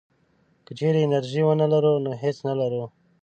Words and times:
که 0.65 0.71
چېرې 0.79 0.99
انرژي 1.03 1.41
ونه 1.45 1.65
لرو 1.73 1.93
نو 2.05 2.11
هېڅ 2.23 2.37
نه 2.47 2.53
لرو. 2.59 2.83